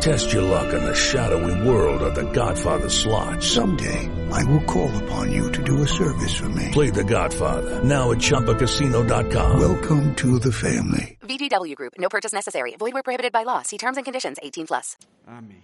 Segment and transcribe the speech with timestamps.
[0.00, 3.42] Test your luck in the shadowy world of The Godfather slot.
[3.42, 6.70] Someday, I will call upon you to do a service for me.
[6.72, 9.58] Play The Godfather now at ChumbaCasino.com.
[9.58, 11.18] Welcome to the family.
[11.22, 11.94] VGW Group.
[11.98, 12.76] No purchase necessary.
[12.78, 13.62] Void where prohibited by law.
[13.62, 14.38] See terms and conditions.
[14.42, 14.96] 18 plus.
[15.26, 15.62] Amém.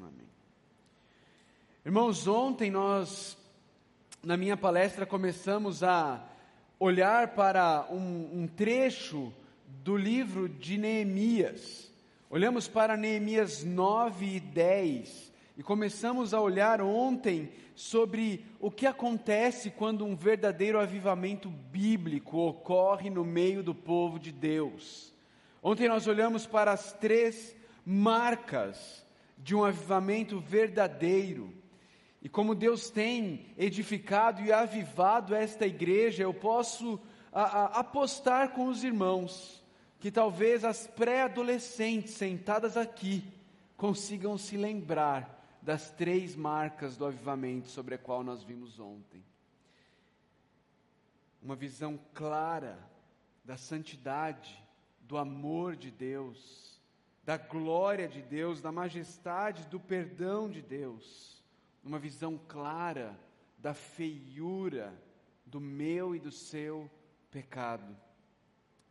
[0.00, 0.26] Amém.
[1.84, 3.36] Irmãos, ontem nós,
[4.22, 6.22] na minha palestra, começamos a
[6.78, 9.32] olhar para um, um trecho
[9.82, 11.89] do livro de Neemias.
[12.32, 19.68] Olhamos para Neemias 9 e 10 e começamos a olhar ontem sobre o que acontece
[19.68, 25.12] quando um verdadeiro avivamento bíblico ocorre no meio do povo de Deus.
[25.60, 29.04] Ontem nós olhamos para as três marcas
[29.36, 31.52] de um avivamento verdadeiro.
[32.22, 37.00] E como Deus tem edificado e avivado esta igreja, eu posso
[37.32, 39.59] a, a, apostar com os irmãos
[40.00, 43.22] que talvez as pré-adolescentes sentadas aqui
[43.76, 49.22] consigam se lembrar das três marcas do avivamento sobre a qual nós vimos ontem.
[51.42, 52.78] Uma visão clara
[53.44, 54.62] da santidade,
[55.02, 56.80] do amor de Deus,
[57.22, 61.44] da glória de Deus, da majestade, do perdão de Deus.
[61.84, 63.18] Uma visão clara
[63.58, 64.94] da feiura
[65.44, 66.90] do meu e do seu
[67.30, 67.96] pecado.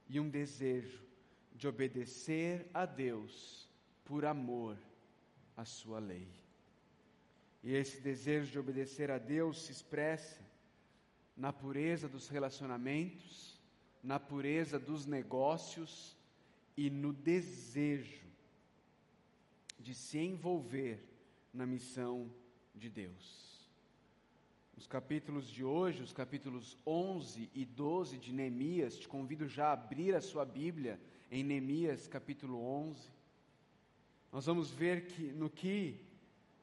[0.10, 1.00] E um desejo
[1.54, 3.70] de obedecer a Deus
[4.04, 4.78] por amor
[5.56, 6.28] à sua lei.
[7.64, 10.42] E esse desejo de obedecer a Deus se expressa
[11.38, 13.60] na pureza dos relacionamentos,
[14.02, 16.18] na pureza dos negócios
[16.76, 18.28] e no desejo
[19.78, 21.04] de se envolver
[21.54, 22.34] na missão
[22.76, 23.49] de Deus.
[24.80, 29.74] Os capítulos de hoje, os capítulos 11 e 12 de Neemias, te convido já a
[29.74, 30.98] abrir a sua Bíblia
[31.30, 33.10] em Neemias capítulo 11.
[34.32, 36.00] Nós vamos ver que no que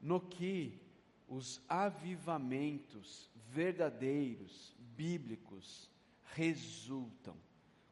[0.00, 0.80] no que
[1.28, 5.90] os avivamentos verdadeiros, bíblicos,
[6.32, 7.36] resultam.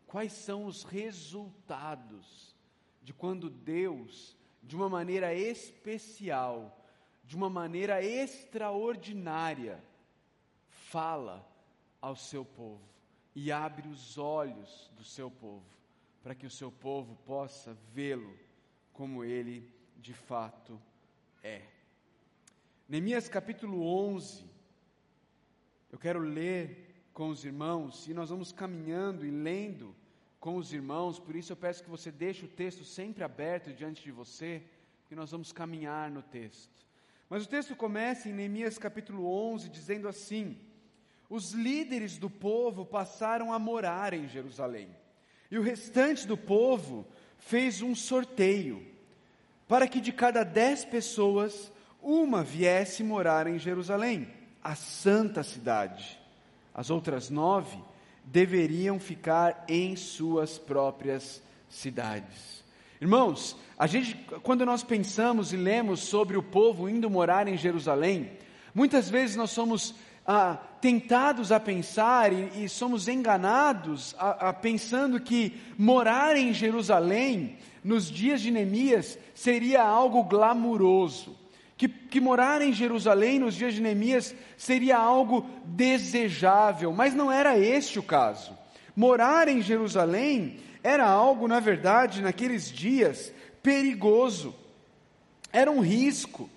[0.07, 2.57] Quais são os resultados
[3.03, 6.83] de quando Deus, de uma maneira especial,
[7.25, 9.85] de uma maneira extraordinária,
[10.95, 11.45] fala
[12.01, 12.89] ao seu povo
[13.35, 15.67] e abre os olhos do seu povo,
[16.23, 18.39] para que o seu povo possa vê-lo
[18.93, 20.81] como ele de fato
[21.43, 21.63] é.
[22.89, 24.45] Neemias capítulo 11,
[25.91, 29.97] eu quero ler com os irmãos, e nós vamos caminhando e lendo
[30.39, 34.01] com os irmãos, por isso eu peço que você deixe o texto sempre aberto diante
[34.01, 34.63] de você,
[35.01, 36.87] porque nós vamos caminhar no texto.
[37.29, 40.57] Mas o texto começa em Neemias capítulo 11, dizendo assim:
[41.29, 44.89] Os líderes do povo passaram a morar em Jerusalém,
[45.51, 47.07] e o restante do povo
[47.39, 48.85] fez um sorteio,
[49.67, 54.29] para que de cada dez pessoas, uma viesse morar em Jerusalém,
[54.63, 56.19] a santa cidade.
[56.75, 57.79] As outras nove
[58.25, 62.65] deveriam ficar em suas próprias cidades.
[63.01, 68.33] Irmãos, a gente, quando nós pensamos e lemos sobre o povo indo morar em Jerusalém,
[68.75, 69.95] muitas vezes nós somos
[70.27, 77.57] ah, tentados a pensar e, e somos enganados a, a, pensando que morar em Jerusalém
[77.83, 81.35] nos dias de Neemias seria algo glamuroso
[81.75, 87.59] que, que morar em Jerusalém nos dias de Neemias seria algo desejável, mas não era
[87.59, 88.53] este o caso.
[88.95, 94.55] Morar em Jerusalém era algo, na verdade, naqueles dias, perigoso,
[95.51, 96.51] era um risco.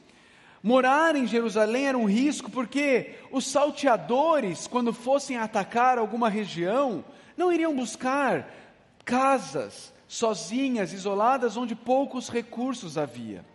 [0.62, 7.53] Morar em Jerusalém era um risco porque os salteadores, quando fossem atacar alguma região, não
[7.53, 8.51] iriam buscar
[9.06, 13.45] casas sozinhas, isoladas, onde poucos recursos havia.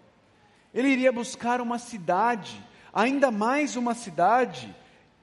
[0.72, 2.62] Ele iria buscar uma cidade,
[2.92, 4.74] ainda mais uma cidade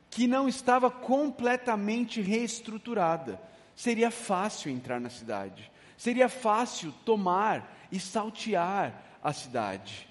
[0.10, 3.40] que não estava completamente reestruturada.
[3.76, 8.94] Seria fácil entrar na cidade, seria fácil tomar e saltear
[9.24, 10.08] a cidade.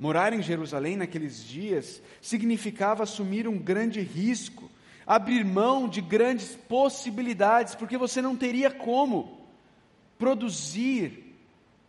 [0.00, 4.70] Morar em Jerusalém naqueles dias significava assumir um grande risco,
[5.06, 9.46] abrir mão de grandes possibilidades, porque você não teria como
[10.18, 11.36] produzir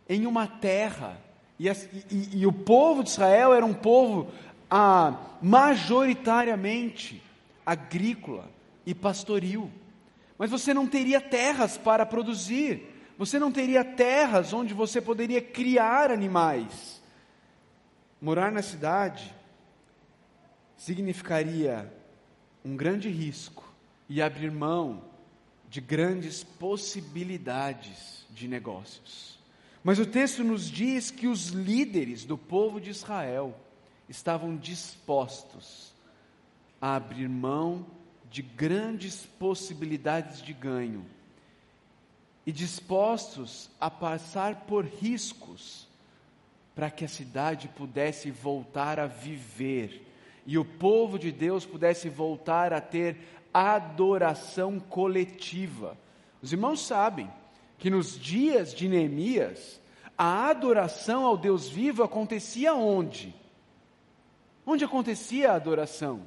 [0.06, 1.18] em uma terra
[1.58, 4.32] e, e, e, o povo de Israel era um povo
[4.70, 7.22] ah, majoritariamente
[7.64, 8.50] agrícola
[8.84, 9.70] e pastoril.
[10.36, 12.82] Mas você não teria terras para produzir,
[13.16, 17.01] você não teria terras onde você poderia criar animais.
[18.22, 19.34] Morar na cidade
[20.76, 21.92] significaria
[22.64, 23.74] um grande risco
[24.08, 25.02] e abrir mão
[25.68, 29.40] de grandes possibilidades de negócios.
[29.82, 33.58] Mas o texto nos diz que os líderes do povo de Israel
[34.08, 35.92] estavam dispostos
[36.80, 37.84] a abrir mão
[38.30, 41.04] de grandes possibilidades de ganho
[42.46, 45.90] e dispostos a passar por riscos
[46.74, 50.12] para que a cidade pudesse voltar a viver
[50.46, 53.16] e o povo de Deus pudesse voltar a ter
[53.52, 55.96] adoração coletiva.
[56.40, 57.30] Os irmãos sabem
[57.78, 59.80] que nos dias de Neemias,
[60.16, 63.34] a adoração ao Deus vivo acontecia onde?
[64.66, 66.26] Onde acontecia a adoração?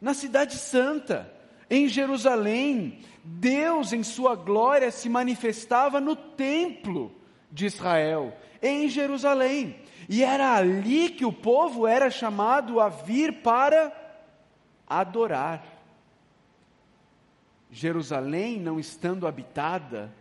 [0.00, 1.32] Na Cidade Santa,
[1.68, 3.00] em Jerusalém.
[3.22, 7.12] Deus, em Sua glória, se manifestava no templo
[7.50, 9.76] de Israel, em Jerusalém.
[10.08, 13.92] E era ali que o povo era chamado a vir para
[14.86, 15.64] adorar.
[17.70, 20.12] Jerusalém não estando habitada,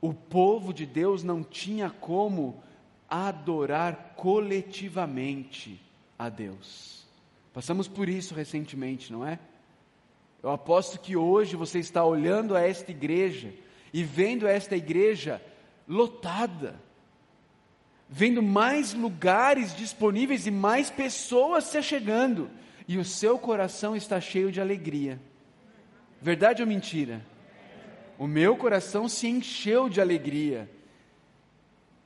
[0.00, 2.62] o povo de Deus não tinha como
[3.08, 5.80] adorar coletivamente
[6.18, 7.06] a Deus.
[7.52, 9.38] Passamos por isso recentemente, não é?
[10.42, 13.52] Eu aposto que hoje você está olhando a esta igreja
[13.92, 15.42] e vendo esta igreja
[15.86, 16.80] lotada,
[18.08, 22.50] vendo mais lugares disponíveis e mais pessoas se chegando,
[22.88, 25.20] e o seu coração está cheio de alegria.
[26.20, 27.24] Verdade ou mentira?
[28.18, 30.70] O meu coração se encheu de alegria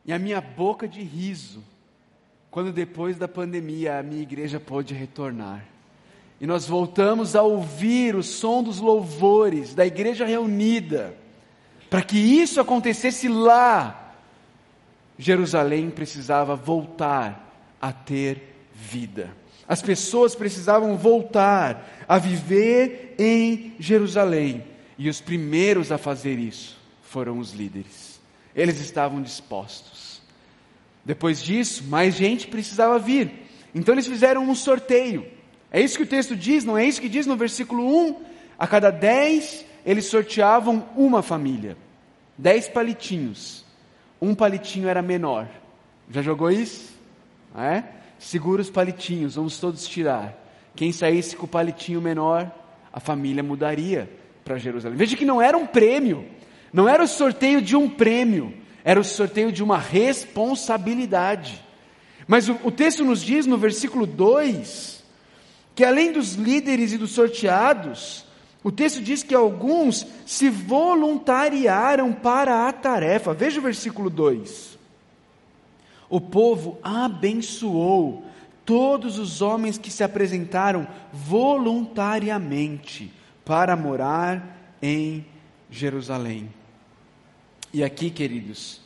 [0.05, 1.63] e a minha boca de riso,
[2.51, 5.65] quando depois da pandemia a minha igreja pôde retornar.
[6.41, 11.15] E nós voltamos a ouvir o som dos louvores da igreja reunida.
[11.91, 14.15] Para que isso acontecesse lá,
[15.19, 19.37] Jerusalém precisava voltar a ter vida.
[19.67, 24.65] As pessoas precisavam voltar a viver em Jerusalém.
[24.97, 28.21] E os primeiros a fazer isso foram os líderes.
[28.55, 30.21] Eles estavam dispostos.
[31.05, 33.33] Depois disso, mais gente precisava vir.
[33.75, 35.27] Então eles fizeram um sorteio.
[35.71, 38.17] É isso que o texto diz, não é isso que diz no versículo 1?
[38.59, 41.77] A cada dez, eles sorteavam uma família.
[42.37, 43.65] Dez palitinhos.
[44.21, 45.49] Um palitinho era menor.
[46.11, 46.93] Já jogou isso?
[47.57, 47.83] É?
[48.19, 50.37] Segura os palitinhos, vamos todos tirar.
[50.77, 52.51] Quem saísse com o palitinho menor,
[52.93, 54.11] a família mudaria
[54.45, 54.97] para Jerusalém.
[54.97, 56.27] Veja que não era um prêmio,
[56.73, 58.55] não era o sorteio de um prêmio,
[58.85, 61.65] era o sorteio de uma responsabilidade.
[62.27, 65.01] Mas o, o texto nos diz no versículo 2
[65.75, 68.27] que além dos líderes e dos sorteados,
[68.63, 73.33] o texto diz que alguns se voluntariaram para a tarefa.
[73.33, 74.79] Veja o versículo 2.
[76.11, 78.25] O povo abençoou
[78.65, 83.11] todos os homens que se apresentaram voluntariamente
[83.45, 85.25] para morar em
[85.71, 86.53] Jerusalém.
[87.73, 88.81] E aqui, queridos,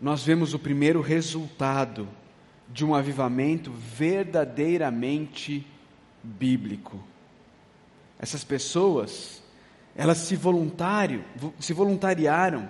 [0.00, 2.06] nós vemos o primeiro resultado
[2.68, 5.66] de um avivamento verdadeiramente
[6.22, 7.09] bíblico.
[8.20, 9.42] Essas pessoas,
[9.96, 11.24] elas se, voluntário,
[11.58, 12.68] se voluntariaram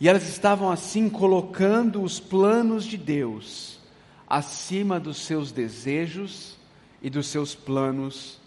[0.00, 3.78] e elas estavam assim colocando os planos de Deus
[4.26, 6.56] acima dos seus desejos
[7.02, 8.38] e dos seus planos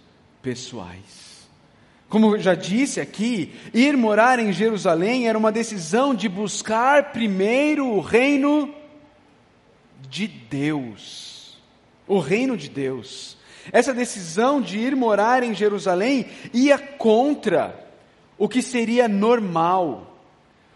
[0.41, 1.33] pessoais.
[2.09, 7.99] Como já disse aqui, ir morar em Jerusalém era uma decisão de buscar primeiro o
[7.99, 8.73] reino
[10.09, 11.57] de Deus.
[12.07, 13.35] O reino de Deus.
[13.71, 17.79] Essa decisão de ir morar em Jerusalém ia contra
[18.37, 20.17] o que seria normal.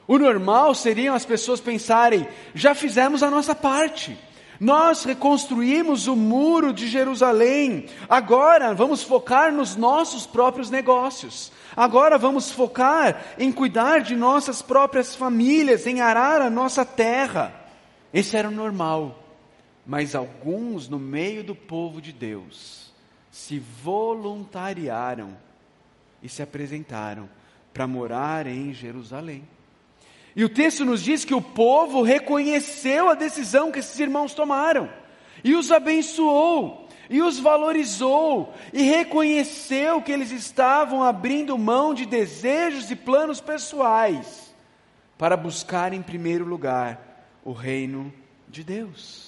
[0.08, 4.18] O normal seriam as pessoas pensarem: já fizemos a nossa parte.
[4.60, 7.86] Nós reconstruímos o muro de Jerusalém.
[8.10, 11.52] Agora vamos focar nos nossos próprios negócios.
[11.76, 17.54] Agora vamos focar em cuidar de nossas próprias famílias, em arar a nossa terra.
[18.12, 19.27] Esse era o normal
[19.88, 22.92] mas alguns no meio do povo de Deus
[23.32, 25.38] se voluntariaram
[26.22, 27.30] e se apresentaram
[27.74, 29.48] para morar em Jerusalém.
[30.36, 34.92] E o texto nos diz que o povo reconheceu a decisão que esses irmãos tomaram,
[35.42, 42.92] e os abençoou, e os valorizou, e reconheceu que eles estavam abrindo mão de desejos
[42.92, 44.54] e planos pessoais
[45.18, 48.14] para buscar em primeiro lugar o reino
[48.50, 49.27] de Deus.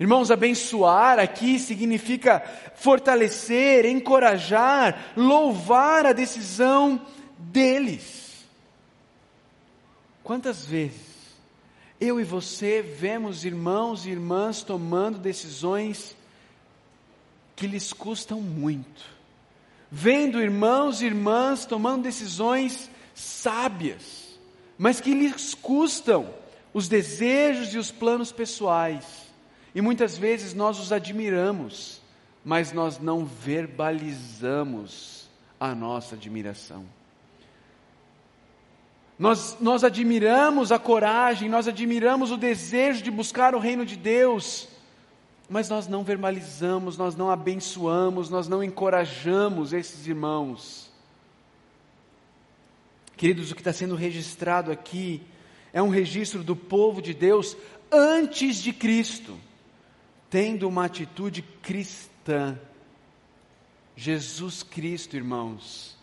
[0.00, 2.42] Irmãos, abençoar aqui significa
[2.74, 6.98] fortalecer, encorajar, louvar a decisão
[7.38, 8.46] deles.
[10.24, 11.10] Quantas vezes
[12.00, 16.16] eu e você vemos irmãos e irmãs tomando decisões
[17.54, 19.04] que lhes custam muito,
[19.90, 24.38] vendo irmãos e irmãs tomando decisões sábias,
[24.78, 26.32] mas que lhes custam
[26.72, 29.19] os desejos e os planos pessoais,
[29.74, 32.00] e muitas vezes nós os admiramos,
[32.44, 36.84] mas nós não verbalizamos a nossa admiração.
[39.18, 44.66] Nós, nós admiramos a coragem, nós admiramos o desejo de buscar o reino de Deus,
[45.46, 50.90] mas nós não verbalizamos, nós não abençoamos, nós não encorajamos esses irmãos.
[53.14, 55.20] Queridos, o que está sendo registrado aqui
[55.74, 57.54] é um registro do povo de Deus
[57.92, 59.36] antes de Cristo,
[60.30, 62.56] tendo uma atitude cristã.
[63.96, 65.98] Jesus Cristo, irmãos,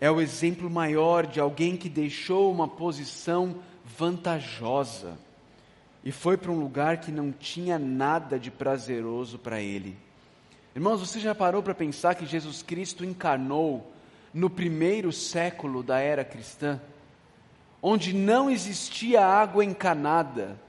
[0.00, 5.16] é o exemplo maior de alguém que deixou uma posição vantajosa
[6.04, 9.96] e foi para um lugar que não tinha nada de prazeroso para ele.
[10.74, 13.92] Irmãos, você já parou para pensar que Jesus Cristo encarnou
[14.34, 16.80] no primeiro século da era cristã,
[17.80, 20.60] onde não existia água encanada,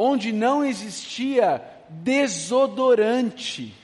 [0.00, 3.74] onde não existia desodorante,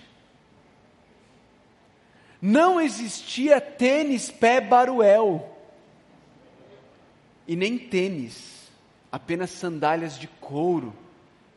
[2.40, 5.50] não existia tênis pé baruel.
[7.48, 8.70] E nem tênis,
[9.10, 10.94] apenas sandálias de couro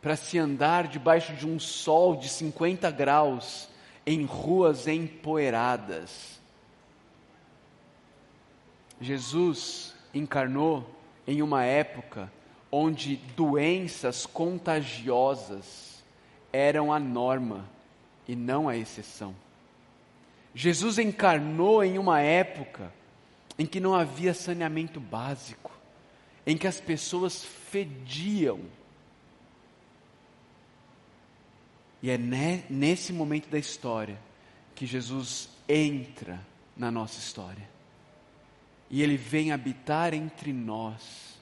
[0.01, 3.69] para se andar debaixo de um sol de 50 graus
[4.05, 6.39] em ruas empoeiradas.
[8.99, 10.89] Jesus encarnou
[11.27, 12.31] em uma época
[12.77, 16.03] onde doenças contagiosas
[16.53, 17.67] eram a norma
[18.27, 19.35] e não a exceção.
[20.53, 22.93] Jesus encarnou em uma época
[23.57, 25.71] em que não havia saneamento básico,
[26.45, 28.59] em que as pessoas fediam.
[32.01, 34.19] E é nesse momento da história
[34.75, 36.39] que Jesus entra
[36.75, 37.67] na nossa história.
[38.89, 41.36] E ele vem habitar entre nós,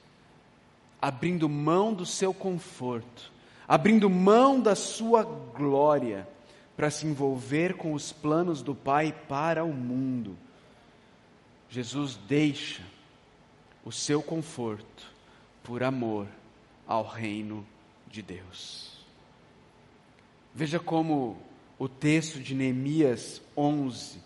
[1.00, 3.32] abrindo mão do seu conforto,
[3.66, 6.28] abrindo mão da sua glória
[6.76, 10.36] para se envolver com os planos do Pai para o mundo.
[11.68, 12.82] Jesus deixa
[13.84, 15.12] o seu conforto
[15.62, 16.26] por amor
[16.86, 17.66] ao reino
[18.08, 19.04] de Deus.
[20.54, 21.36] Veja como
[21.78, 24.18] o texto de Neemias 11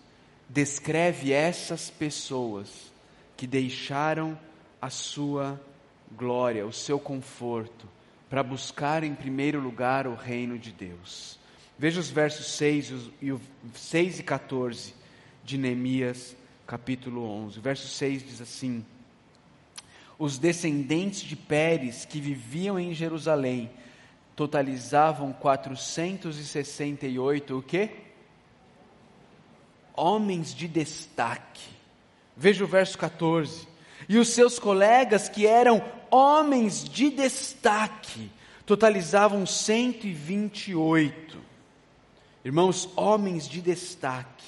[0.49, 2.93] descreve essas pessoas
[3.37, 4.39] que deixaram
[4.81, 5.61] a sua
[6.17, 7.87] glória, o seu conforto,
[8.29, 11.39] para buscar em primeiro lugar o reino de Deus.
[11.79, 13.35] Veja os versos 6 e,
[13.75, 14.95] 6 e 14
[15.43, 16.37] de Neemias,
[16.67, 17.59] capítulo 11.
[17.59, 18.85] O verso 6 diz assim:
[20.19, 23.69] Os descendentes de Pérez que viviam em Jerusalém
[24.37, 27.91] totalizavam 468 o quê?
[29.95, 31.69] Homens de destaque.
[32.37, 33.69] Veja o verso 14.
[34.09, 38.31] E os seus colegas que eram homens de destaque
[38.67, 41.39] totalizavam 128.
[42.45, 44.45] Irmãos, homens de destaque,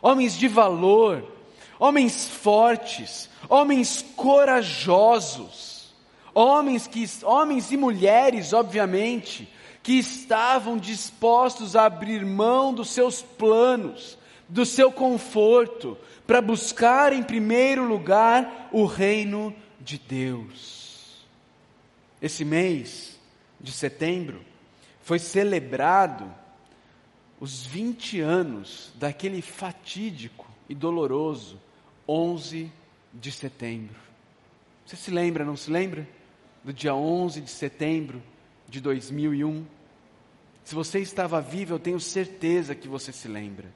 [0.00, 1.24] homens de valor,
[1.78, 5.94] homens fortes, homens corajosos,
[6.34, 9.48] homens que homens e mulheres, obviamente,
[9.82, 14.16] que estavam dispostos a abrir mão dos seus planos,
[14.48, 20.81] do seu conforto, para buscar em primeiro lugar o reino de Deus.
[22.22, 23.18] Esse mês
[23.60, 24.40] de setembro
[25.02, 26.32] foi celebrado
[27.40, 31.60] os 20 anos daquele fatídico e doloroso
[32.08, 32.70] 11
[33.12, 33.96] de setembro.
[34.86, 36.08] Você se lembra, não se lembra?
[36.62, 38.22] Do dia 11 de setembro
[38.68, 39.66] de 2001.
[40.62, 43.66] Se você estava vivo, eu tenho certeza que você se lembra.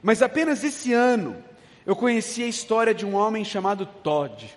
[0.00, 1.36] Mas apenas esse ano,
[1.84, 4.56] eu conheci a história de um homem chamado Todd.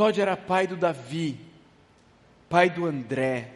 [0.00, 1.38] Todd era pai do Davi,
[2.48, 3.50] pai do André,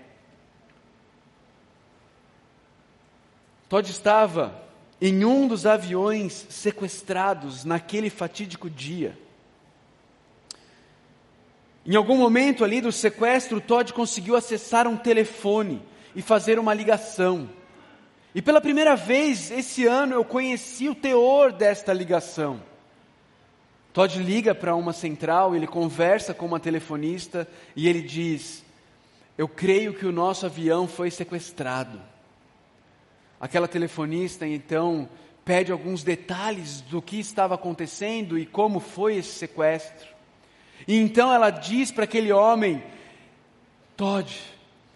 [3.67, 4.63] Todd estava
[5.01, 9.19] em um dos aviões sequestrados naquele fatídico dia.
[11.87, 15.81] Em algum momento ali do sequestro, Todd conseguiu acessar um telefone
[16.15, 17.49] e fazer uma ligação.
[18.35, 22.74] E pela primeira vez esse ano eu conheci o teor desta ligação.
[23.95, 27.47] Todd liga para uma central, ele conversa com uma telefonista
[27.77, 28.65] e ele diz:
[29.39, 32.01] Eu creio que o nosso avião foi sequestrado.
[33.41, 35.09] Aquela telefonista então
[35.45, 40.09] pede alguns detalhes do que estava acontecendo e como foi esse sequestro.
[40.89, 42.83] E então ela diz para aquele homem:
[43.97, 44.37] Todd,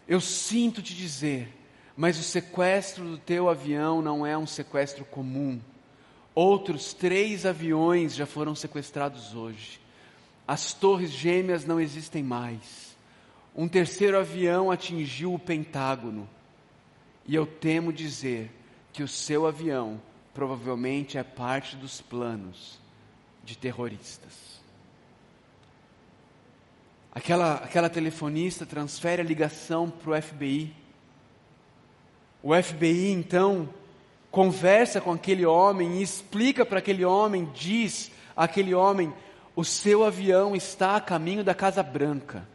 [0.09, 1.49] eu sinto te dizer,
[1.97, 5.61] mas o sequestro do teu avião não é um sequestro comum.
[6.41, 9.81] Outros três aviões já foram sequestrados hoje.
[10.47, 12.97] As torres gêmeas não existem mais.
[13.57, 16.31] Um terceiro avião atingiu o Pentágono.
[17.27, 18.53] E eu temo dizer
[18.93, 20.01] que o seu avião
[20.33, 22.79] provavelmente é parte dos planos
[23.43, 24.61] de terroristas.
[27.11, 30.73] Aquela, aquela telefonista transfere a ligação para o FBI.
[32.41, 33.69] O FBI então
[34.31, 39.13] conversa com aquele homem e explica para aquele homem, diz àquele homem:
[39.57, 42.47] o seu avião está a caminho da Casa Branca.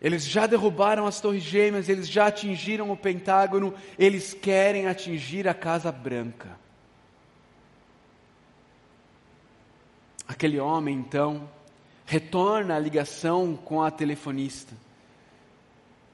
[0.00, 5.54] Eles já derrubaram as Torres Gêmeas, eles já atingiram o Pentágono, eles querem atingir a
[5.54, 6.58] Casa Branca.
[10.28, 11.48] Aquele homem então
[12.04, 14.74] retorna a ligação com a telefonista.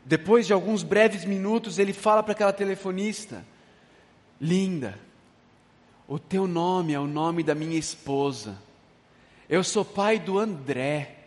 [0.04, 3.44] Depois de alguns breves minutos, ele fala para aquela telefonista:
[4.42, 4.98] Linda,
[6.08, 8.58] o teu nome é o nome da minha esposa.
[9.48, 11.18] Eu sou pai do André.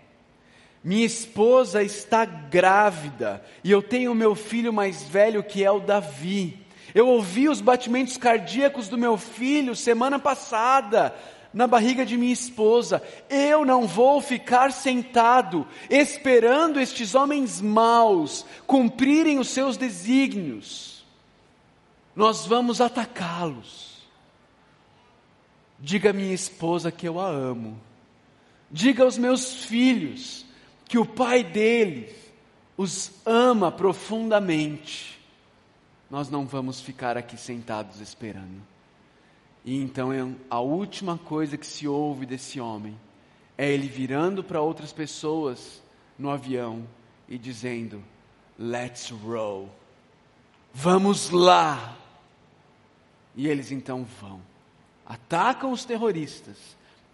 [0.84, 6.60] Minha esposa está grávida e eu tenho meu filho mais velho que é o Davi.
[6.94, 11.16] Eu ouvi os batimentos cardíacos do meu filho semana passada
[11.54, 13.02] na barriga de minha esposa.
[13.30, 20.95] Eu não vou ficar sentado esperando estes homens maus cumprirem os seus desígnios.
[22.16, 23.96] Nós vamos atacá-los.
[25.80, 27.80] Diga à minha esposa que eu a amo.
[28.72, 30.46] Diga aos meus filhos
[30.86, 32.16] que o pai deles
[32.78, 35.20] os ama profundamente.
[36.10, 38.62] Nós não vamos ficar aqui sentados esperando.
[39.64, 40.12] E então
[40.50, 42.98] a última coisa que se ouve desse homem
[43.58, 45.82] é ele virando para outras pessoas
[46.18, 46.88] no avião
[47.28, 48.04] e dizendo:
[48.58, 49.70] Let's roll.
[50.74, 51.98] Vamos lá.
[53.36, 54.40] E eles então vão,
[55.06, 56.58] atacam os terroristas,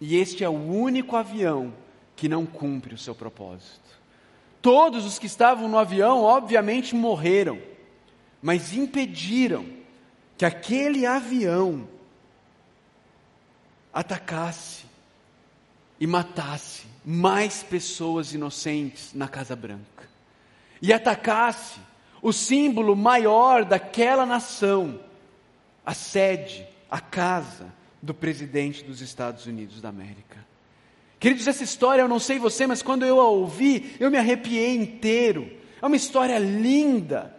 [0.00, 1.72] e este é o único avião
[2.14, 3.80] que não cumpre o seu propósito.
[4.60, 7.60] Todos os que estavam no avião, obviamente, morreram,
[8.40, 9.66] mas impediram
[10.38, 11.88] que aquele avião
[13.92, 14.84] atacasse
[16.00, 20.08] e matasse mais pessoas inocentes na Casa Branca,
[20.80, 21.80] e atacasse
[22.20, 24.98] o símbolo maior daquela nação,
[25.84, 30.38] a sede, a casa do presidente dos Estados Unidos da América.
[31.18, 34.74] Queridos, essa história, eu não sei você, mas quando eu a ouvi, eu me arrepiei
[34.74, 35.50] inteiro.
[35.80, 37.34] É uma história linda,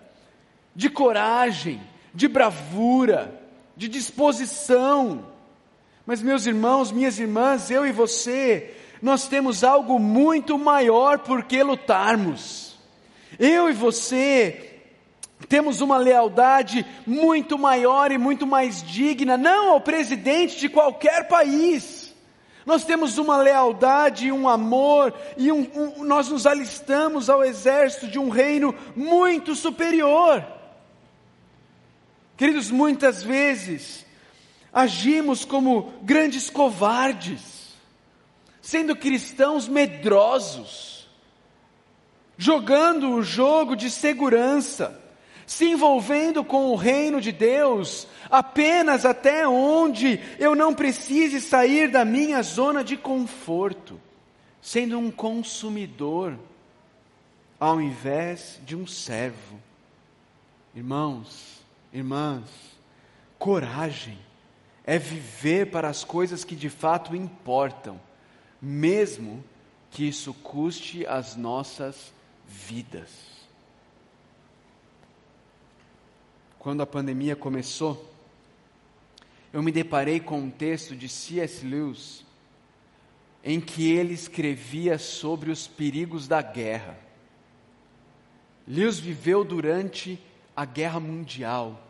[0.75, 1.81] de coragem,
[2.13, 3.41] de bravura,
[3.75, 5.33] de disposição,
[6.05, 11.63] mas, meus irmãos, minhas irmãs, eu e você, nós temos algo muito maior por que
[11.63, 12.77] lutarmos.
[13.39, 14.72] Eu e você
[15.47, 22.13] temos uma lealdade muito maior e muito mais digna, não ao presidente de qualquer país.
[22.65, 28.17] Nós temos uma lealdade, um amor, e um, um, nós nos alistamos ao exército de
[28.17, 30.45] um reino muito superior.
[32.37, 34.05] Queridos, muitas vezes
[34.71, 37.73] agimos como grandes covardes,
[38.61, 41.07] sendo cristãos medrosos,
[42.37, 45.02] jogando o jogo de segurança,
[45.45, 52.03] se envolvendo com o reino de Deus apenas até onde eu não precise sair da
[52.05, 53.99] minha zona de conforto,
[54.61, 56.37] sendo um consumidor
[57.59, 59.59] ao invés de um servo.
[60.75, 62.43] Irmãos, irmãs,
[63.37, 64.17] coragem
[64.85, 67.99] é viver para as coisas que de fato importam,
[68.61, 69.43] mesmo
[69.91, 72.11] que isso custe as nossas
[72.47, 73.32] vidas.
[76.63, 78.11] Quando a pandemia começou,
[79.51, 81.63] eu me deparei com um texto de C.S.
[81.63, 82.25] Lewis,
[83.43, 86.97] em que ele escrevia sobre os perigos da guerra.
[88.67, 90.19] Lewis viveu durante
[90.55, 91.83] a Guerra Mundial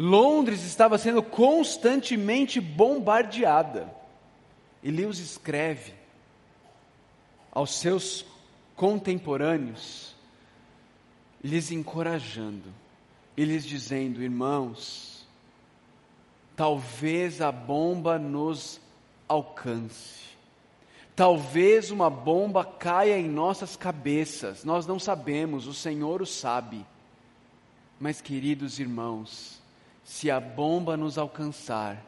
[0.00, 3.92] Londres estava sendo constantemente bombardeada.
[4.80, 5.92] E Lewis escreve
[7.50, 8.24] aos seus
[8.76, 10.14] contemporâneos,
[11.42, 12.72] lhes encorajando,
[13.38, 15.24] e lhes dizendo: irmãos,
[16.56, 18.80] talvez a bomba nos
[19.28, 20.24] alcance,
[21.14, 26.84] talvez uma bomba caia em nossas cabeças, nós não sabemos, o Senhor o sabe.
[28.00, 29.62] Mas, queridos irmãos,
[30.02, 32.04] se a bomba nos alcançar,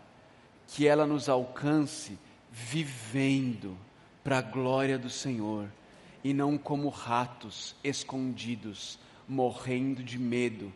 [0.67, 2.19] que ela nos alcance
[2.51, 3.77] vivendo
[4.25, 5.69] para a glória do Senhor
[6.25, 10.73] e não como ratos escondidos, morrendo de medo,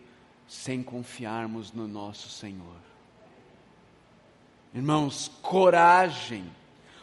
[0.46, 2.76] sem confiarmos no nosso Senhor.
[4.74, 6.44] Irmãos, coragem.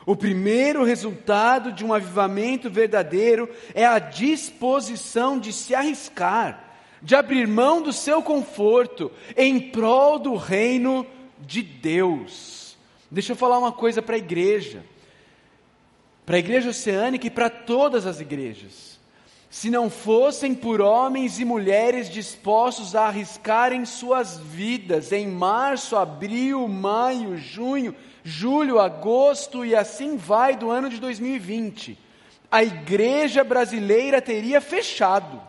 [0.05, 6.63] O primeiro resultado de um avivamento verdadeiro é a disposição de se arriscar,
[7.01, 11.05] de abrir mão do seu conforto em prol do reino
[11.39, 12.77] de Deus.
[13.09, 14.83] Deixa eu falar uma coisa para a igreja,
[16.25, 18.99] para a igreja oceânica e para todas as igrejas.
[19.51, 26.69] Se não fossem por homens e mulheres dispostos a arriscarem suas vidas em março, abril,
[26.69, 31.99] maio, junho, julho, agosto e assim vai do ano de 2020,
[32.49, 35.41] a igreja brasileira teria fechado,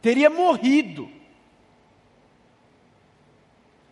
[0.00, 1.06] teria morrido.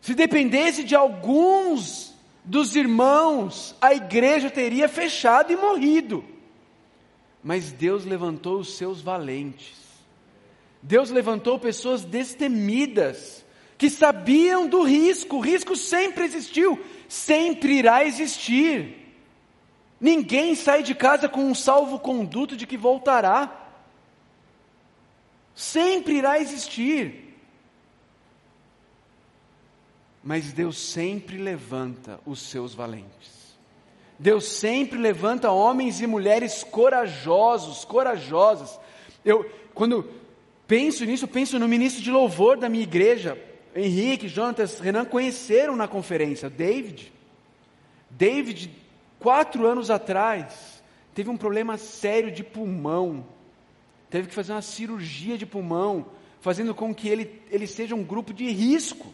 [0.00, 6.38] Se dependesse de alguns dos irmãos, a igreja teria fechado e morrido.
[7.42, 9.79] Mas Deus levantou os seus valentes.
[10.83, 13.44] Deus levantou pessoas destemidas,
[13.77, 15.37] que sabiam do risco.
[15.37, 18.96] O risco sempre existiu, sempre irá existir.
[20.01, 23.66] Ninguém sai de casa com um salvo-conduto de que voltará.
[25.55, 27.37] Sempre irá existir.
[30.22, 33.38] Mas Deus sempre levanta os seus valentes.
[34.18, 38.78] Deus sempre levanta homens e mulheres corajosos, corajosas.
[39.24, 40.09] Eu, quando
[40.66, 43.38] penso nisso, penso no ministro de louvor da minha igreja.
[43.76, 46.50] Henrique, Jonatas, Renan conheceram na conferência.
[46.50, 47.12] David.
[48.11, 48.70] David,
[49.20, 50.83] quatro anos atrás,
[51.14, 53.24] teve um problema sério de pulmão.
[54.11, 56.07] Teve que fazer uma cirurgia de pulmão,
[56.40, 59.12] fazendo com que ele, ele seja um grupo de risco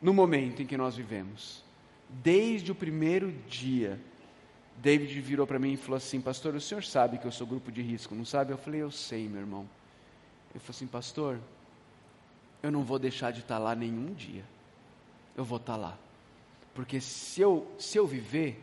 [0.00, 1.64] no momento em que nós vivemos.
[2.08, 3.98] Desde o primeiro dia,
[4.84, 7.72] David virou para mim e falou assim: Pastor, o senhor sabe que eu sou grupo
[7.72, 8.52] de risco, não sabe?
[8.52, 9.66] Eu falei: Eu sei, meu irmão.
[10.50, 11.40] Ele falou assim: Pastor,
[12.62, 14.44] eu não vou deixar de estar lá nenhum dia.
[15.34, 15.96] Eu vou estar lá.
[16.74, 18.62] Porque se eu, se eu viver,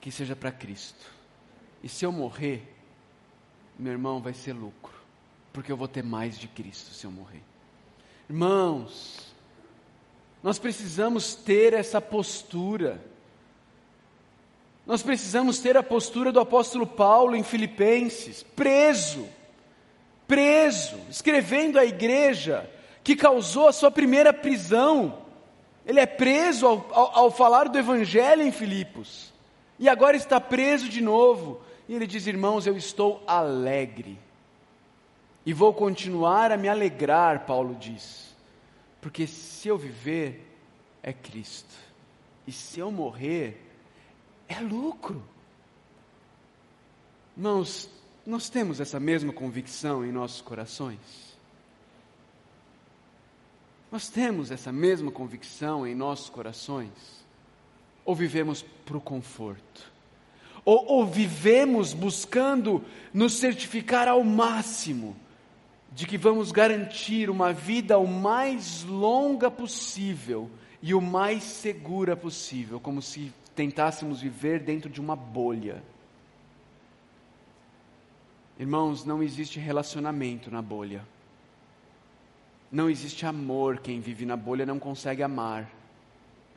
[0.00, 1.06] que seja para Cristo.
[1.84, 2.74] E se eu morrer,
[3.78, 4.94] meu irmão, vai ser lucro.
[5.52, 7.42] Porque eu vou ter mais de Cristo se eu morrer.
[8.28, 9.32] Irmãos,
[10.42, 13.14] nós precisamos ter essa postura.
[14.86, 19.26] Nós precisamos ter a postura do apóstolo Paulo em Filipenses, preso,
[20.28, 22.70] preso, escrevendo à igreja
[23.02, 25.18] que causou a sua primeira prisão.
[25.84, 29.32] Ele é preso ao, ao, ao falar do evangelho em Filipos,
[29.78, 31.60] e agora está preso de novo.
[31.88, 34.16] E ele diz: Irmãos, eu estou alegre
[35.44, 38.34] e vou continuar a me alegrar, Paulo diz,
[39.00, 40.44] porque se eu viver
[41.00, 41.72] é Cristo,
[42.44, 43.65] e se eu morrer
[44.48, 45.22] é lucro.
[47.36, 47.90] Irmãos,
[48.26, 51.36] nós temos essa mesma convicção em nossos corações?
[53.90, 56.90] Nós temos essa mesma convicção em nossos corações?
[58.04, 59.92] Ou vivemos para o conforto?
[60.64, 65.16] Ou, ou vivemos buscando nos certificar ao máximo
[65.92, 70.50] de que vamos garantir uma vida o mais longa possível
[70.82, 75.82] e o mais segura possível, como se tentássemos viver dentro de uma bolha.
[78.58, 81.04] Irmãos, não existe relacionamento na bolha.
[82.70, 83.78] Não existe amor.
[83.78, 85.70] Quem vive na bolha não consegue amar.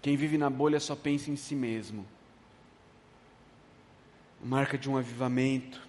[0.01, 2.05] Quem vive na bolha só pensa em si mesmo.
[4.43, 5.87] Marca de um avivamento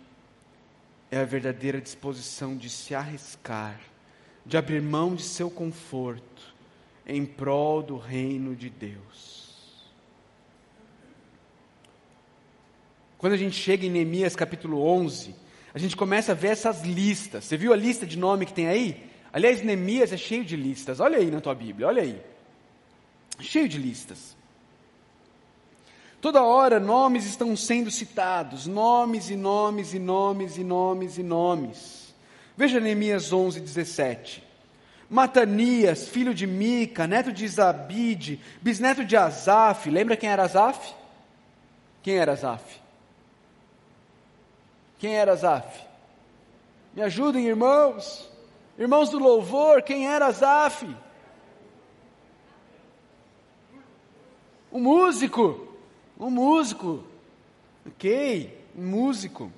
[1.10, 3.80] é a verdadeira disposição de se arriscar,
[4.44, 6.54] de abrir mão de seu conforto
[7.06, 9.39] em prol do reino de Deus.
[13.20, 15.34] Quando a gente chega em Neemias capítulo 11,
[15.74, 17.44] a gente começa a ver essas listas.
[17.44, 19.10] Você viu a lista de nome que tem aí?
[19.30, 21.00] Aliás, Neemias é cheio de listas.
[21.00, 22.18] Olha aí na tua Bíblia, olha aí.
[23.38, 24.34] Cheio de listas.
[26.18, 32.14] Toda hora nomes estão sendo citados, nomes e nomes e nomes e nomes e nomes.
[32.56, 34.42] Veja Neemias 11, 17.
[35.10, 39.90] Matanias, filho de Mica, neto de Zabide, bisneto de Asaf.
[39.90, 40.94] Lembra quem era Asaf?
[42.02, 42.80] Quem era Asaf?
[45.00, 45.84] Quem era Asaf?
[46.94, 48.30] Me ajudem, irmãos.
[48.78, 50.86] Irmãos do louvor, quem era Asaf?
[54.70, 55.66] O músico
[56.20, 57.02] um músico.
[57.86, 59.50] Ok, um músico.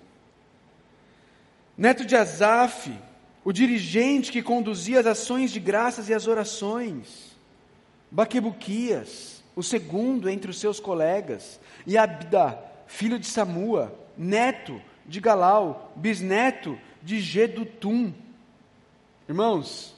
[1.77, 2.97] Neto de Asaf,
[3.45, 7.33] o dirigente que conduzia as ações de graças e as orações.
[8.11, 11.59] Baquebuquias, o segundo entre os seus colegas.
[11.85, 18.13] E Abda, filho de Samua, neto de Galau, bisneto de Gedutum.
[19.29, 19.95] Irmãos,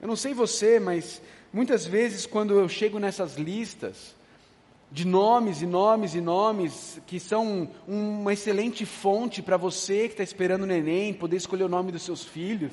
[0.00, 1.20] eu não sei você, mas
[1.52, 4.16] muitas vezes quando eu chego nessas listas
[4.90, 10.22] de nomes e nomes e nomes que são uma excelente fonte para você que está
[10.22, 12.72] esperando o neném poder escolher o nome dos seus filhos.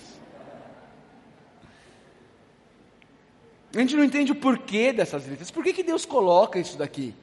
[3.76, 5.52] A gente não entende o porquê dessas listas.
[5.52, 7.14] Por que, que Deus coloca isso daqui?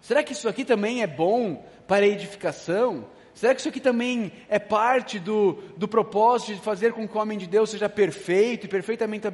[0.00, 3.04] Será que isso aqui também é bom para a edificação?
[3.34, 7.20] Será que isso aqui também é parte do, do propósito de fazer com que o
[7.20, 9.30] homem de Deus seja perfeito e perfeitamente,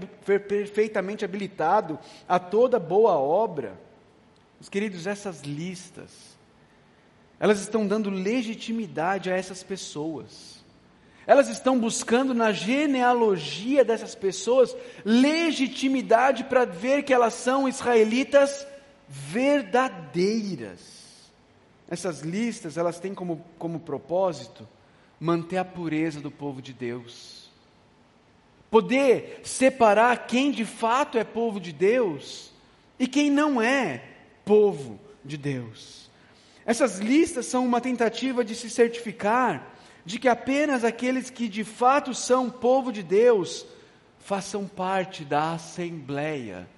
[0.46, 3.78] perfeitamente habilitado a toda boa obra?
[4.60, 6.38] Meus queridos, essas listas,
[7.40, 10.64] elas estão dando legitimidade a essas pessoas.
[11.26, 18.66] Elas estão buscando na genealogia dessas pessoas legitimidade para ver que elas são israelitas
[19.08, 20.98] verdadeiras.
[21.90, 24.68] Essas listas, elas têm como, como propósito
[25.18, 27.50] manter a pureza do povo de Deus.
[28.70, 32.52] Poder separar quem de fato é povo de Deus
[32.98, 34.04] e quem não é
[34.44, 36.10] povo de Deus.
[36.66, 39.74] Essas listas são uma tentativa de se certificar
[40.04, 43.66] de que apenas aqueles que de fato são povo de Deus
[44.18, 46.68] façam parte da assembleia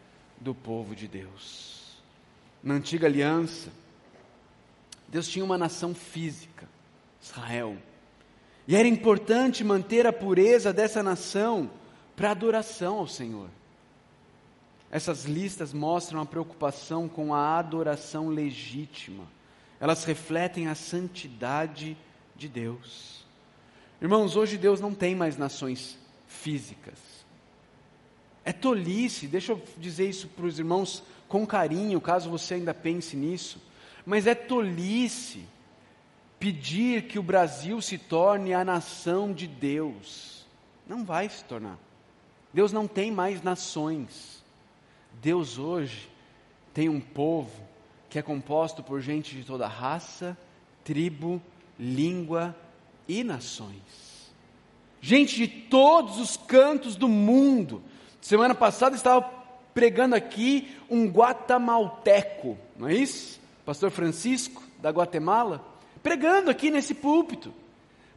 [0.41, 2.01] do povo de Deus.
[2.63, 3.71] Na antiga aliança,
[5.11, 6.69] Deus tinha uma nação física,
[7.21, 7.77] Israel.
[8.67, 11.71] E era importante manter a pureza dessa nação
[12.15, 13.49] para adoração ao Senhor.
[14.91, 19.25] Essas listas mostram a preocupação com a adoração legítima.
[19.81, 21.97] Elas refletem a santidade
[22.37, 23.25] de Deus.
[24.01, 26.99] Irmãos, hoje Deus não tem mais nações físicas.
[28.45, 33.17] É tolice, deixa eu dizer isso para os irmãos com carinho, caso você ainda pense
[33.17, 33.61] nisso,
[34.11, 35.45] mas é tolice
[36.41, 40.45] pedir que o Brasil se torne a nação de Deus.
[40.85, 41.79] Não vai se tornar.
[42.53, 44.43] Deus não tem mais nações.
[45.23, 46.11] Deus hoje
[46.75, 47.63] tem um povo
[48.09, 50.37] que é composto por gente de toda raça,
[50.83, 51.41] tribo,
[51.79, 52.57] língua
[53.07, 54.33] e nações.
[55.01, 57.81] Gente de todos os cantos do mundo.
[58.21, 59.23] Semana passada estava
[59.73, 63.40] pregando aqui um guatemalteco, não é isso?
[63.71, 65.65] Pastor Francisco, da Guatemala,
[66.03, 67.55] pregando aqui nesse púlpito.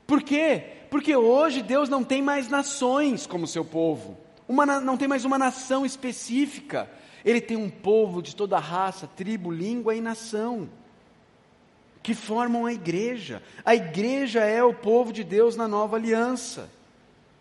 [0.08, 0.64] Por quê?
[0.90, 4.18] Porque hoje Deus não tem mais nações como seu povo.
[4.48, 6.90] Uma, não tem mais uma nação específica.
[7.24, 10.68] Ele tem um povo de toda raça, tribo, língua e nação
[12.02, 13.44] que formam a igreja.
[13.64, 16.68] A igreja é o povo de Deus na nova aliança.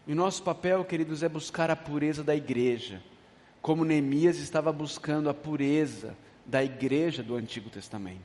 [0.07, 3.03] E o nosso papel, queridos, é buscar a pureza da igreja,
[3.63, 6.15] como Neemias estava buscando a pureza
[6.45, 8.21] da igreja do Antigo Testamento.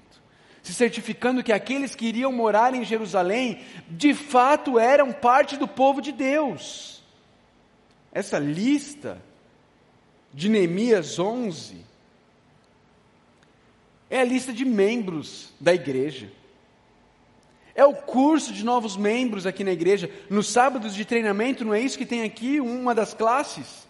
[0.64, 6.02] Se certificando que aqueles que iriam morar em Jerusalém, de fato eram parte do povo
[6.02, 7.02] de Deus.
[8.12, 9.22] Essa lista
[10.34, 11.86] de Neemias 11
[14.10, 16.32] é a lista de membros da igreja.
[17.76, 20.10] É o curso de novos membros aqui na igreja.
[20.30, 23.88] Nos sábados de treinamento, não é isso que tem aqui, uma das classes?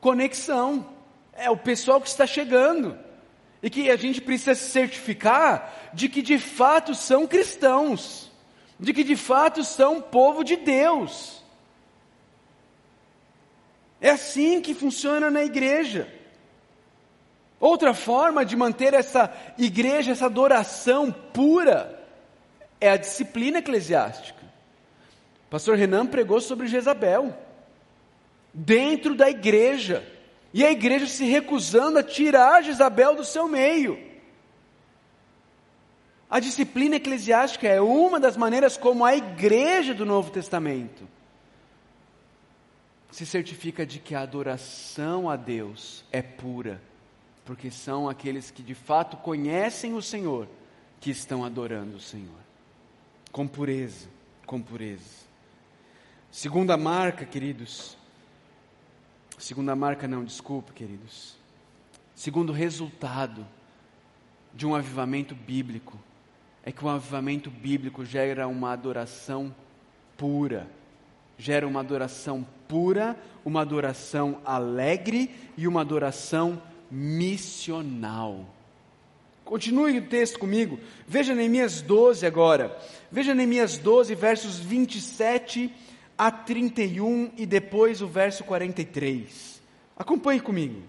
[0.00, 0.86] Conexão.
[1.32, 2.96] É o pessoal que está chegando.
[3.62, 8.30] E que a gente precisa se certificar de que de fato são cristãos.
[8.78, 11.42] De que de fato são povo de Deus.
[14.00, 16.12] É assim que funciona na igreja.
[17.58, 22.04] Outra forma de manter essa igreja, essa adoração pura,
[22.80, 24.44] é a disciplina eclesiástica.
[25.46, 27.34] O pastor Renan pregou sobre Jezabel,
[28.52, 30.06] dentro da igreja,
[30.56, 34.02] e a igreja se recusando a tirar Jezabel do seu meio.
[36.30, 41.06] A disciplina eclesiástica é uma das maneiras como a igreja do Novo Testamento
[43.10, 46.80] se certifica de que a adoração a Deus é pura
[47.44, 50.48] porque são aqueles que de fato conhecem o Senhor
[51.00, 52.40] que estão adorando o Senhor.
[53.30, 54.08] Com pureza,
[54.46, 55.26] com pureza.
[56.30, 57.95] Segunda marca, queridos.
[59.38, 61.36] Segunda marca, não, desculpe, queridos.
[62.14, 63.46] Segundo resultado
[64.54, 65.98] de um avivamento bíblico
[66.64, 69.54] é que um avivamento bíblico gera uma adoração
[70.16, 70.66] pura.
[71.36, 78.46] Gera uma adoração pura, uma adoração alegre e uma adoração missional.
[79.44, 80.80] Continue o texto comigo.
[81.06, 82.76] Veja Neemias 12 agora.
[83.12, 85.72] Veja Neemias 12, versos 27
[86.18, 89.60] a 31 e depois o verso 43.
[89.96, 90.82] Acompanhe comigo.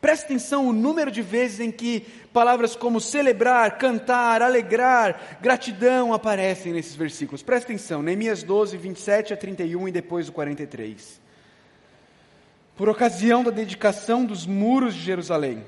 [0.00, 2.00] Presta atenção o número de vezes em que
[2.32, 7.40] palavras como celebrar, cantar, alegrar, gratidão aparecem nesses versículos.
[7.40, 11.20] Presta atenção, Neemias 12, 27 a 31 e depois o 43.
[12.76, 15.64] Por ocasião da dedicação dos muros de Jerusalém,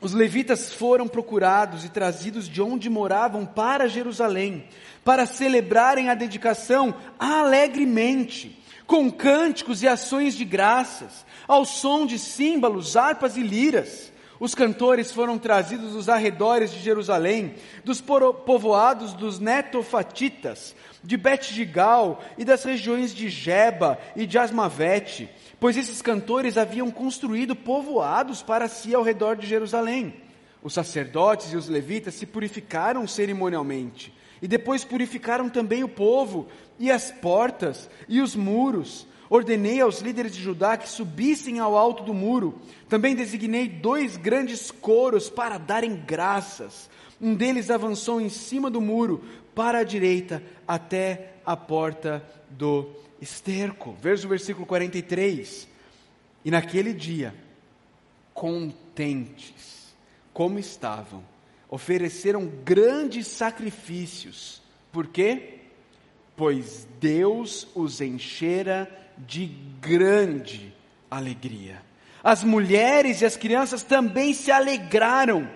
[0.00, 4.64] os levitas foram procurados e trazidos de onde moravam para Jerusalém,
[5.04, 12.96] para celebrarem a dedicação alegremente, com cânticos e ações de graças, ao som de símbolos,
[12.96, 14.12] harpas e liras.
[14.40, 22.44] Os cantores foram trazidos dos arredores de Jerusalém, dos povoados dos netofatitas, de Bet-Gigal e
[22.44, 25.28] das regiões de Geba e de Asmavete
[25.60, 30.14] pois esses cantores haviam construído povoados para si ao redor de Jerusalém.
[30.62, 36.48] Os sacerdotes e os levitas se purificaram cerimonialmente, e depois purificaram também o povo,
[36.78, 39.06] e as portas, e os muros.
[39.30, 42.58] Ordenei aos líderes de Judá que subissem ao alto do muro.
[42.88, 46.88] Também designei dois grandes coros para darem graças.
[47.20, 49.22] Um deles avançou em cima do muro,
[49.54, 52.88] para a direita, até a porta do
[53.20, 53.96] esterco.
[54.00, 55.68] Veja o versículo 43.
[56.44, 57.34] E naquele dia,
[58.32, 59.92] contentes
[60.32, 61.24] como estavam,
[61.68, 64.62] ofereceram grandes sacrifícios.
[64.92, 65.58] Por quê?
[66.36, 68.88] Pois Deus os enchera
[69.26, 69.46] de
[69.80, 70.72] grande
[71.10, 71.82] alegria.
[72.22, 75.48] As mulheres e as crianças também se alegraram,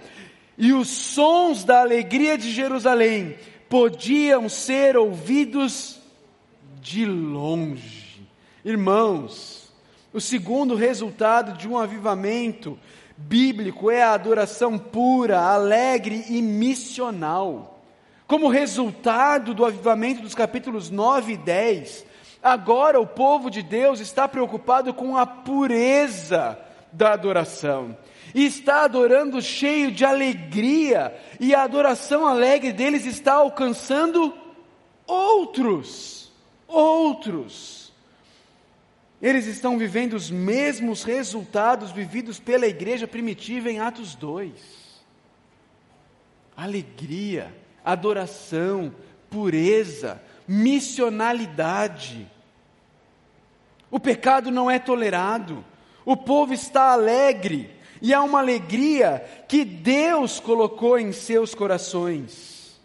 [0.57, 3.37] e os sons da alegria de Jerusalém
[3.69, 5.99] podiam ser ouvidos
[6.81, 8.27] de longe.
[8.65, 9.73] Irmãos,
[10.13, 12.79] o segundo resultado de um avivamento
[13.17, 17.83] bíblico é a adoração pura, alegre e missional.
[18.27, 22.07] Como resultado do avivamento dos capítulos 9 e 10,
[22.43, 26.59] agora o povo de Deus está preocupado com a pureza
[26.93, 27.97] da adoração.
[28.35, 34.35] E está adorando cheio de alegria, e a adoração alegre deles está alcançando
[35.07, 36.23] outros
[36.73, 37.93] outros.
[39.21, 44.53] Eles estão vivendo os mesmos resultados vividos pela igreja primitiva em Atos 2.
[46.57, 48.93] Alegria, adoração,
[49.31, 52.29] pureza, missionalidade.
[53.93, 55.63] O pecado não é tolerado,
[56.03, 62.81] o povo está alegre, e há uma alegria que Deus colocou em seus corações.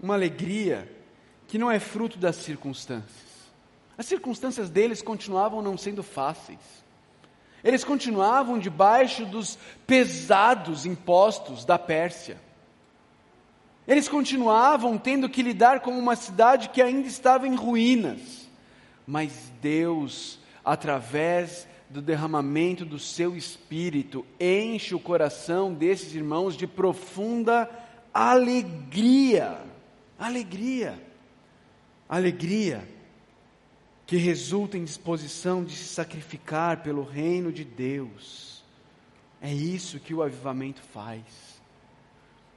[0.00, 0.88] Uma alegria
[1.48, 3.32] que não é fruto das circunstâncias.
[3.98, 6.60] As circunstâncias deles continuavam não sendo fáceis.
[7.64, 12.40] Eles continuavam debaixo dos pesados impostos da Pérsia.
[13.86, 18.41] Eles continuavam tendo que lidar com uma cidade que ainda estava em ruínas.
[19.06, 27.68] Mas Deus, através do derramamento do seu espírito, enche o coração desses irmãos de profunda
[28.14, 29.58] alegria.
[30.18, 30.98] Alegria
[32.12, 32.86] alegria
[34.06, 38.62] que resulta em disposição de se sacrificar pelo reino de Deus.
[39.40, 41.22] É isso que o avivamento faz.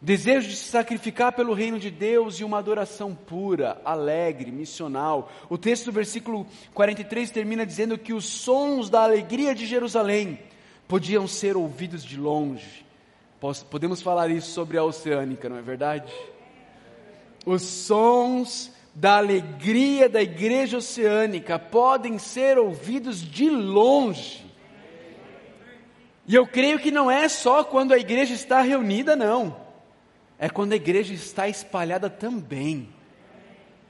[0.06, 5.32] Desejo de se sacrificar pelo reino de Deus e uma adoração pura, alegre, missional.
[5.50, 10.38] O texto do versículo 43 termina dizendo que os sons da alegria de Jerusalém
[10.88, 12.86] podiam ser ouvidos de longe.
[13.72, 16.13] Podemos falar isso sobre a oceânica, não é verdade?
[17.44, 24.46] Os sons da alegria da igreja oceânica podem ser ouvidos de longe.
[26.28, 29.64] E eu creio que não é só quando a igreja está reunida, não.
[30.38, 32.89] É quando a igreja está espalhada também.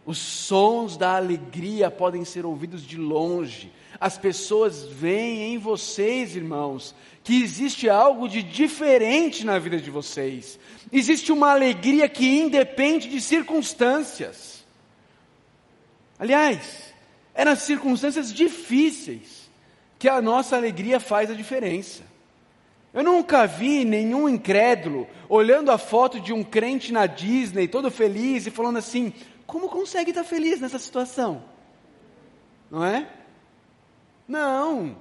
[0.05, 3.71] Os sons da alegria podem ser ouvidos de longe.
[3.99, 10.59] As pessoas veem em vocês, irmãos, que existe algo de diferente na vida de vocês.
[10.91, 14.63] Existe uma alegria que independe de circunstâncias.
[16.19, 16.93] Aliás,
[17.33, 19.49] é nas circunstâncias difíceis
[19.97, 22.03] que a nossa alegria faz a diferença.
[22.95, 28.47] Eu nunca vi nenhum incrédulo olhando a foto de um crente na Disney, todo feliz
[28.47, 29.11] e falando assim:
[29.45, 31.43] como consegue estar feliz nessa situação?
[32.71, 33.05] Não é?
[34.25, 34.95] Não.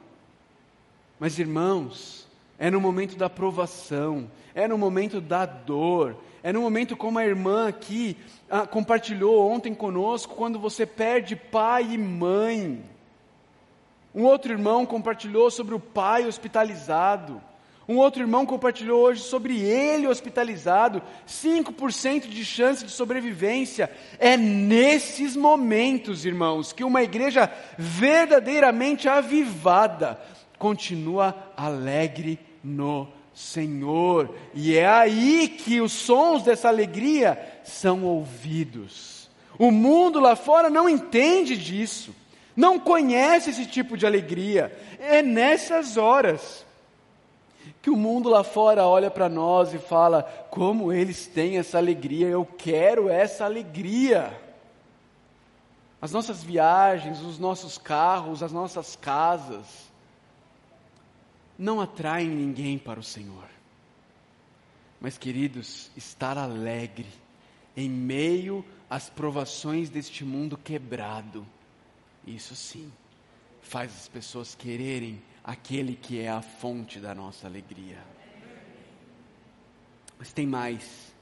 [1.21, 2.27] Mas irmãos,
[2.59, 7.25] é no momento da provação, é no momento da dor, é no momento como a
[7.25, 8.17] irmã aqui
[8.51, 12.85] ah, compartilhou ontem conosco, quando você perde pai e mãe.
[14.13, 17.41] Um outro irmão compartilhou sobre o pai hospitalizado.
[17.87, 21.03] Um outro irmão compartilhou hoje sobre ele hospitalizado.
[21.29, 23.91] 5% de chance de sobrevivência.
[24.19, 30.19] É nesses momentos, irmãos, que uma igreja verdadeiramente avivada
[30.59, 34.35] continua alegre no Senhor.
[34.55, 39.29] E é aí que os sons dessa alegria são ouvidos.
[39.59, 42.15] O mundo lá fora não entende disso,
[42.57, 44.77] não conhece esse tipo de alegria.
[44.99, 46.64] É nessas horas
[47.85, 52.27] que o mundo lá fora olha para nós e fala: como eles têm essa alegria,
[52.27, 54.41] eu quero essa alegria.
[56.01, 59.93] As nossas viagens, os nossos carros, as nossas casas,
[61.59, 63.45] não atraem ninguém para o Senhor.
[64.99, 67.09] Mas, queridos, estar alegre
[67.77, 71.47] em meio às provações deste mundo quebrado,
[72.27, 72.91] isso sim,
[73.61, 77.99] faz as pessoas quererem aquele que é a fonte da nossa alegria.
[80.19, 81.13] Mas tem mais.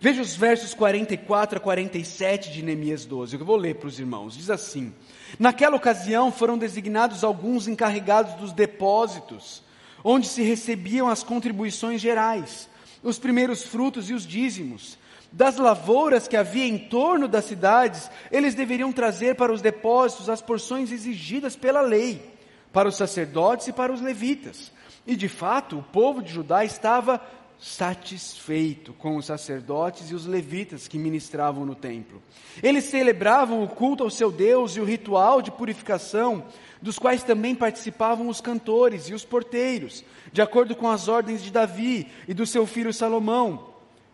[0.00, 4.36] Veja os versos 44 a 47 de Neemias 12, eu vou ler para os irmãos.
[4.36, 4.94] Diz assim:
[5.38, 9.62] Naquela ocasião foram designados alguns encarregados dos depósitos,
[10.04, 12.68] onde se recebiam as contribuições gerais,
[13.02, 14.98] os primeiros frutos e os dízimos.
[15.34, 20.42] Das lavouras que havia em torno das cidades, eles deveriam trazer para os depósitos as
[20.42, 22.31] porções exigidas pela lei
[22.72, 24.72] para os sacerdotes e para os levitas.
[25.06, 27.20] E de fato, o povo de Judá estava
[27.62, 32.20] satisfeito com os sacerdotes e os levitas que ministravam no templo.
[32.60, 36.44] Eles celebravam o culto ao seu Deus e o ritual de purificação,
[36.80, 41.52] dos quais também participavam os cantores e os porteiros, de acordo com as ordens de
[41.52, 43.68] Davi e do seu filho Salomão.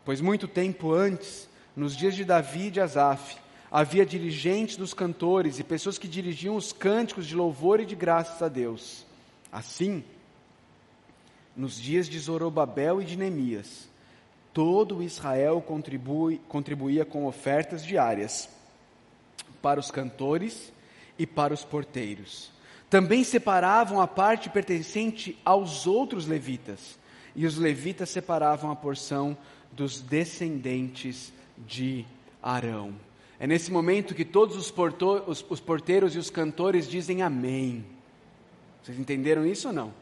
[0.04, 3.36] Pois muito tempo antes, nos dias de Davi e de Asaf,
[3.70, 8.40] havia dirigentes dos cantores e pessoas que dirigiam os cânticos de louvor e de graças
[8.42, 9.04] a Deus.
[9.52, 10.02] Assim,
[11.56, 13.88] nos dias de Zorobabel e de Neemias,
[14.52, 18.48] todo Israel contribui, contribuía com ofertas diárias
[19.60, 20.72] para os cantores
[21.18, 22.50] e para os porteiros.
[22.88, 26.98] Também separavam a parte pertencente aos outros levitas,
[27.36, 29.36] e os levitas separavam a porção
[29.72, 31.32] dos descendentes
[31.66, 32.04] de
[32.42, 33.07] Arão.
[33.41, 37.84] É nesse momento que todos os, portor, os, os porteiros e os cantores dizem amém.
[38.82, 39.93] Vocês entenderam isso ou não?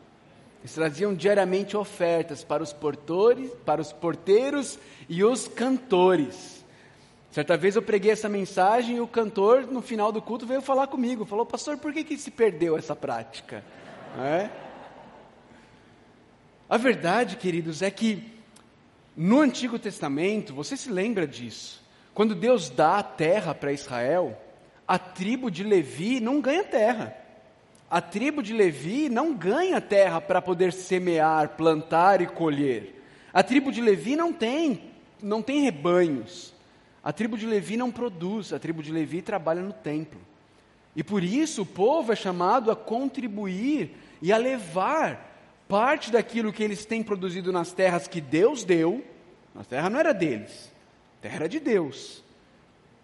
[0.61, 4.79] Eles traziam diariamente ofertas para os portores, para os porteiros
[5.09, 6.65] e os cantores.
[7.31, 10.87] Certa vez eu preguei essa mensagem e o cantor, no final do culto, veio falar
[10.87, 11.27] comigo.
[11.27, 13.63] Falou, pastor, por que, que se perdeu essa prática?
[14.19, 14.49] É?
[16.69, 18.33] A verdade, queridos, é que
[19.17, 21.86] no Antigo Testamento, você se lembra disso.
[22.17, 24.41] Quando Deus dá a terra para Israel,
[24.89, 27.15] a tribo de Levi não ganha terra.
[27.91, 33.05] A tribo de Levi não ganha terra para poder semear, plantar e colher.
[33.35, 34.85] A tribo de Levi não tem,
[35.23, 36.55] não tem rebanhos.
[37.05, 40.19] A tribo de Levi não produz, a tribo de Levi trabalha no templo.
[40.97, 43.91] E por isso o povo é chamado a contribuir
[44.23, 45.37] e a levar
[45.69, 49.05] parte daquilo que eles têm produzido nas terras que Deus deu,
[49.55, 50.75] a terra não era deles,
[51.21, 52.23] terra de Deus.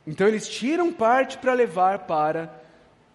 [0.07, 2.63] Então eles tiram parte para levar para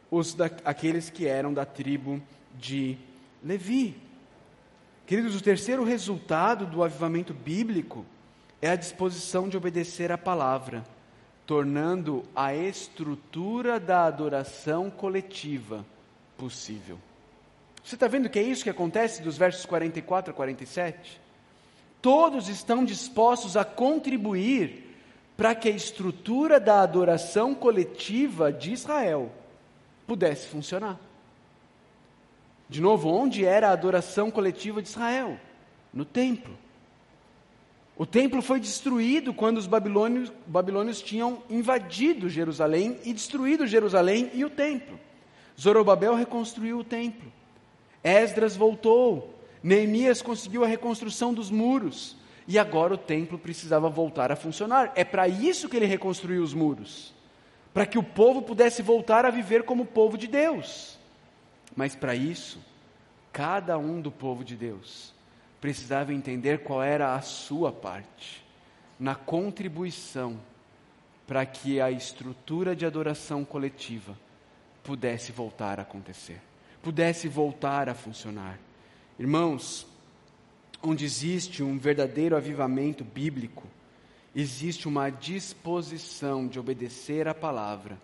[0.10, 2.22] os da, aqueles que eram da tribo
[2.58, 2.98] de
[3.44, 3.96] Levi.
[5.06, 8.06] Queridos, o terceiro resultado do avivamento bíblico
[8.62, 10.84] é a disposição de obedecer à palavra,
[11.46, 15.86] tornando a estrutura da adoração coletiva
[16.38, 16.98] possível.
[17.84, 21.22] Você está vendo que é isso que acontece dos versos 44 a 47?
[22.02, 24.87] Todos estão dispostos a contribuir
[25.38, 29.32] para que a estrutura da adoração coletiva de Israel
[30.08, 31.00] pudesse funcionar.
[32.68, 35.40] De novo, onde era a adoração coletiva de Israel?
[35.94, 36.58] No templo.
[37.96, 44.44] O templo foi destruído quando os babilônios, babilônios tinham invadido Jerusalém e destruído Jerusalém e
[44.44, 45.00] o templo.
[45.60, 47.32] Zorobabel reconstruiu o templo.
[48.04, 49.34] Esdras voltou.
[49.64, 52.16] Neemias conseguiu a reconstrução dos muros.
[52.48, 54.92] E agora o templo precisava voltar a funcionar.
[54.96, 57.14] É para isso que ele reconstruiu os muros
[57.78, 60.98] para que o povo pudesse voltar a viver como povo de Deus.
[61.76, 62.60] Mas para isso,
[63.32, 65.14] cada um do povo de Deus
[65.62, 68.44] precisava entender qual era a sua parte
[69.00, 70.40] na contribuição
[71.28, 74.18] para que a estrutura de adoração coletiva
[74.84, 76.42] pudesse voltar a acontecer,
[76.82, 78.58] pudesse voltar a funcionar.
[79.20, 79.86] Irmãos,
[80.82, 83.68] onde existe um verdadeiro avivamento bíblico,
[84.36, 87.98] existe uma disposição de obedecer à palavra,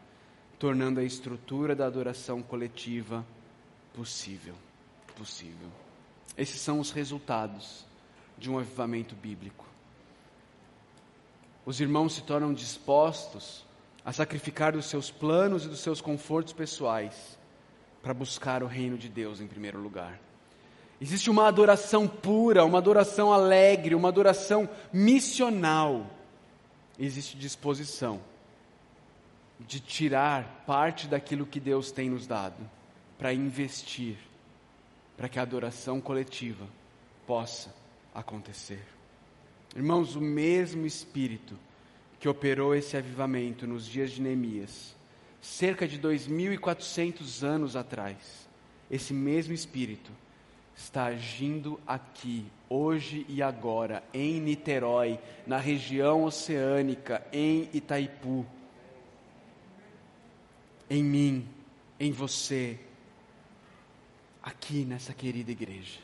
[0.58, 3.26] tornando a estrutura da adoração coletiva
[3.94, 4.56] possível.
[5.16, 5.70] Possível.
[6.38, 7.86] Esses são os resultados
[8.38, 9.66] de um avivamento bíblico.
[11.66, 13.64] Os irmãos se tornam dispostos
[14.04, 17.38] a sacrificar dos seus planos e dos seus confortos pessoais
[18.02, 20.20] para buscar o reino de Deus em primeiro lugar.
[21.04, 26.10] Existe uma adoração pura, uma adoração alegre, uma adoração missional.
[26.98, 28.22] Existe disposição
[29.60, 32.56] de tirar parte daquilo que Deus tem nos dado
[33.18, 34.16] para investir,
[35.18, 36.66] para que a adoração coletiva
[37.28, 37.76] possa
[38.16, 38.88] acontecer.
[39.76, 41.60] Irmãos, o mesmo Espírito
[42.18, 44.96] que operou esse avivamento nos dias de Neemias,
[45.42, 48.48] cerca de 2.400 anos atrás,
[48.90, 50.23] esse mesmo Espírito
[50.84, 55.18] está agindo aqui, hoje e agora, em Niterói,
[55.48, 58.46] na região oceânica, em Itaipu,
[60.90, 61.48] em mim,
[61.98, 62.78] em você,
[64.42, 66.00] aqui nessa querida igreja.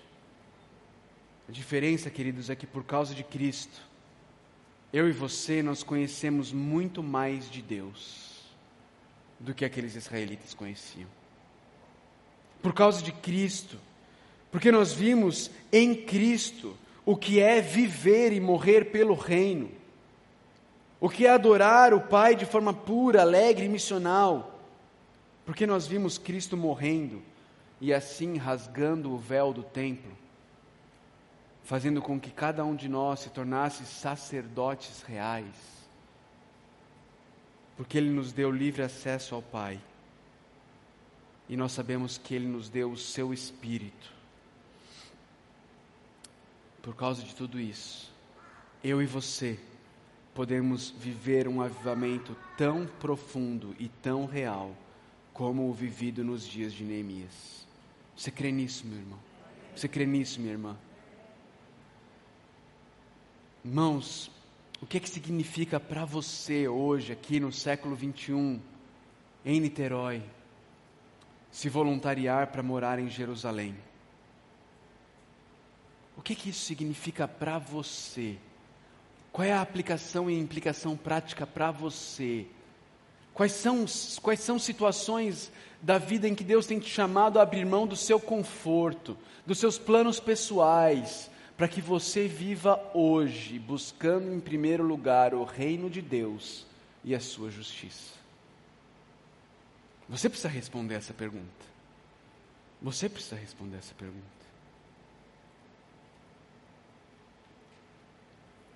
[1.48, 3.82] A diferença, queridos, é que por causa de Cristo,
[4.94, 8.46] eu e você nós conhecemos muito mais de Deus
[9.40, 11.10] do que aqueles israelitas conheciam.
[12.62, 13.78] Por causa de Cristo,
[14.52, 16.76] porque nós vimos em Cristo
[17.06, 19.72] o que é viver e morrer pelo reino,
[21.00, 24.60] o que é adorar o Pai de forma pura, alegre e missional,
[25.46, 27.22] porque nós vimos Cristo morrendo
[27.82, 30.12] e assim rasgando o véu do templo,
[31.64, 35.56] fazendo com que cada um de nós se tornasse sacerdotes reais,
[37.78, 39.80] porque Ele nos deu livre acesso ao Pai,
[41.48, 44.19] e nós sabemos que Ele nos deu o Seu Espírito.
[46.90, 48.12] Por causa de tudo isso,
[48.84, 49.60] eu e você
[50.34, 54.76] podemos viver um avivamento tão profundo e tão real
[55.32, 57.64] como o vivido nos dias de Neemias.
[58.18, 59.20] Você crê nisso, meu irmão?
[59.76, 60.76] Você crê nisso, minha irmã?
[63.64, 64.32] Irmãos,
[64.82, 68.60] o que, é que significa para você hoje, aqui no século 21,
[69.46, 70.24] em Niterói,
[71.52, 73.76] se voluntariar para morar em Jerusalém?
[76.20, 78.36] O que, que isso significa para você?
[79.32, 82.46] Qual é a aplicação e implicação prática para você?
[83.34, 83.86] Quais são,
[84.22, 85.50] quais são situações
[85.82, 89.60] da vida em que Deus tem te chamado a abrir mão do seu conforto, dos
[89.60, 96.02] seus planos pessoais, para que você viva hoje, buscando em primeiro lugar o reino de
[96.02, 96.66] Deus
[97.02, 98.14] e a sua justiça?
[100.10, 101.48] Você precisa responder essa pergunta.
[102.82, 104.39] Você precisa responder essa pergunta.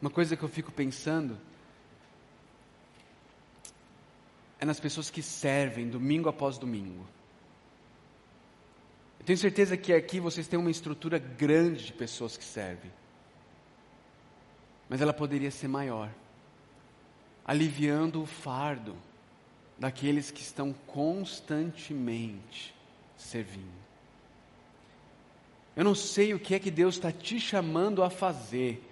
[0.04, 1.40] Uma coisa que eu fico pensando
[4.60, 7.08] é nas pessoas que servem domingo após domingo.
[9.18, 12.92] Eu tenho certeza que aqui vocês têm uma estrutura grande de pessoas que servem.
[14.90, 16.12] Mas ela poderia ser maior,
[17.46, 18.98] aliviando o fardo
[19.80, 22.76] daqueles que estão constantemente
[23.16, 23.72] servindo.
[25.78, 28.90] Eu não sei o que é que Deus está te chamando a fazer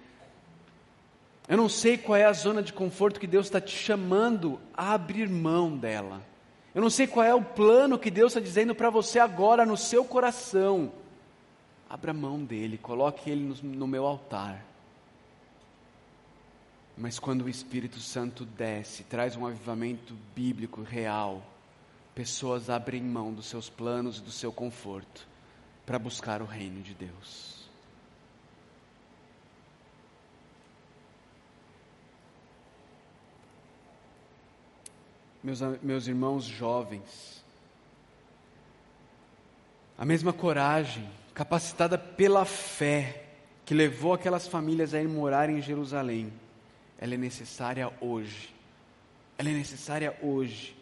[1.48, 4.94] eu não sei qual é a zona de conforto que Deus está te chamando a
[4.94, 6.22] abrir mão dela.
[6.74, 9.76] Eu não sei qual é o plano que Deus está dizendo para você agora no
[9.76, 10.92] seu coração.
[11.90, 14.64] Abra mão dele, coloque ele no, no meu altar.
[16.96, 21.42] Mas quando o Espírito Santo desce, traz um avivamento bíblico real,
[22.14, 25.26] pessoas abrem mão dos seus planos e do seu conforto
[25.84, 27.61] para buscar o reino de Deus.
[35.42, 37.42] Meus, meus irmãos jovens,
[39.98, 43.24] a mesma coragem, capacitada pela fé,
[43.64, 46.32] que levou aquelas famílias a ir morar em Jerusalém,
[46.98, 48.54] ela é necessária hoje.
[49.38, 50.76] Ela é necessária hoje.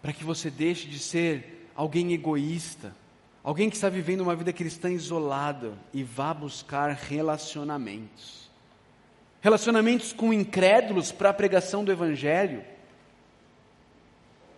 [0.00, 2.94] Para que você deixe de ser alguém egoísta,
[3.42, 8.50] alguém que está vivendo uma vida cristã isolada e vá buscar relacionamentos.
[9.40, 12.64] Relacionamentos com incrédulos para a pregação do Evangelho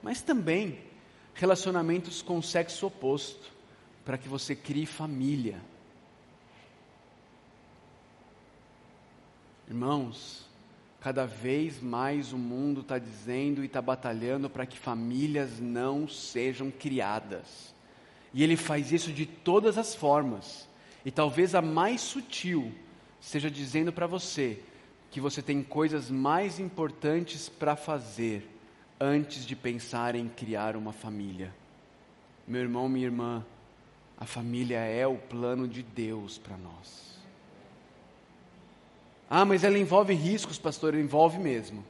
[0.06, 0.78] mas também
[1.34, 3.52] relacionamentos com o sexo oposto,
[4.04, 5.60] para que você crie família.
[9.66, 10.46] Irmãos,
[11.00, 16.70] cada vez mais o mundo está dizendo e está batalhando para que famílias não sejam
[16.70, 17.74] criadas.
[18.32, 20.68] E ele faz isso de todas as formas.
[21.04, 22.72] E talvez a mais sutil
[23.20, 24.62] seja dizendo para você
[25.10, 28.55] que você tem coisas mais importantes para fazer
[29.00, 31.54] antes de pensar em criar uma família.
[32.46, 33.44] Meu irmão, minha irmã,
[34.16, 37.16] a família é o plano de Deus para nós.
[39.28, 41.84] Ah, mas ela envolve riscos, pastor, envolve mesmo.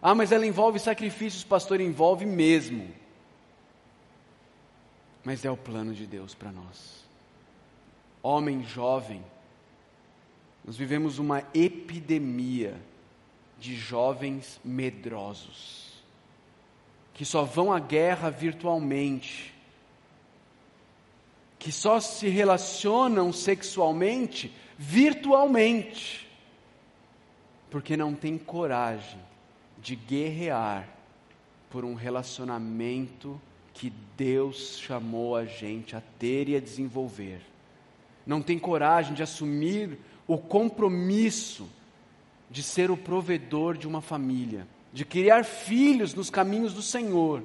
[0.00, 2.88] Ah, mas ela envolve sacrifícios, pastor, envolve mesmo.
[5.24, 7.04] Mas é o plano de Deus para nós.
[8.22, 9.24] homem jovem,
[10.64, 12.80] nós vivemos uma epidemia
[13.58, 15.85] de jovens medrosos,
[17.16, 19.54] que só vão à guerra virtualmente,
[21.58, 26.28] que só se relacionam sexualmente virtualmente,
[27.70, 29.18] porque não tem coragem
[29.78, 30.86] de guerrear
[31.70, 33.40] por um relacionamento
[33.72, 37.40] que Deus chamou a gente a ter e a desenvolver.
[38.26, 41.66] Não tem coragem de assumir o compromisso
[42.50, 47.44] de ser o provedor de uma família, de criar filhos nos caminhos do Senhor,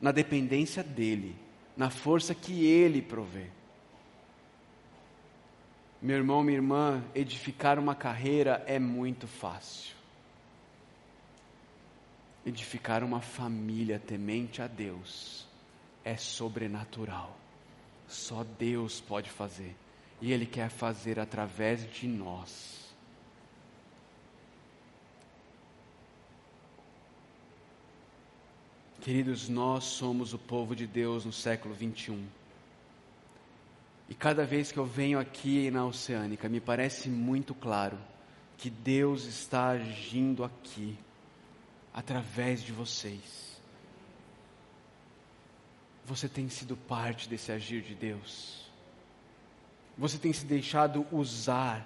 [0.00, 1.34] na dependência dEle,
[1.76, 3.46] na força que Ele provê.
[6.00, 9.96] Meu irmão, minha irmã, edificar uma carreira é muito fácil.
[12.46, 15.44] Edificar uma família temente a Deus
[16.04, 17.36] é sobrenatural.
[18.06, 19.74] Só Deus pode fazer.
[20.20, 22.81] E Ele quer fazer através de nós.
[29.02, 32.24] Queridos, nós somos o povo de Deus no século 21.
[34.08, 37.98] E cada vez que eu venho aqui na Oceânica, me parece muito claro
[38.56, 40.96] que Deus está agindo aqui
[41.92, 43.60] através de vocês.
[46.04, 48.70] Você tem sido parte desse agir de Deus.
[49.98, 51.84] Você tem se deixado usar.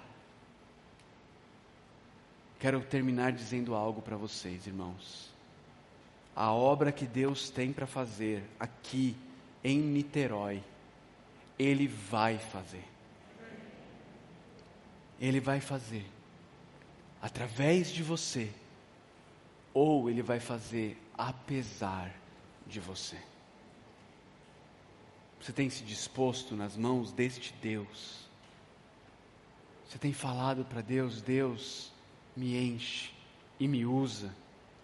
[2.59, 5.26] Quero terminar dizendo algo para vocês, irmãos.
[6.39, 9.17] A obra que Deus tem para fazer aqui
[9.63, 10.63] em Niterói,
[11.57, 12.83] Ele vai fazer.
[15.19, 16.05] Ele vai fazer.
[17.19, 18.51] Através de você
[19.73, 22.13] ou Ele vai fazer apesar
[22.67, 23.17] de você.
[25.41, 28.27] Você tem se disposto nas mãos deste Deus.
[29.89, 31.91] Você tem falado para Deus: Deus,
[32.35, 33.11] me enche
[33.59, 34.31] e me usa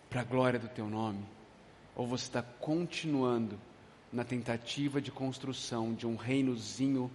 [0.09, 1.23] para a glória do teu nome.
[1.95, 3.59] Ou você está continuando
[4.11, 7.09] na tentativa de construção de um reinozinho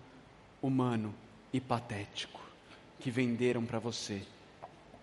[0.63, 1.15] humano
[1.53, 2.41] e patético
[2.99, 4.23] que venderam para você,